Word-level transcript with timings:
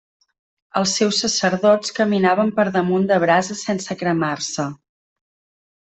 Els 0.79 0.93
seus 0.99 1.19
sacerdots 1.23 1.93
caminaven 1.99 2.51
per 2.57 2.67
damunt 2.79 3.07
de 3.13 3.21
brases 3.27 3.65
sense 3.69 4.01
cremar-se. 4.03 4.71